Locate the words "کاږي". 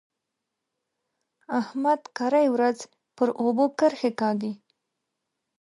4.19-4.53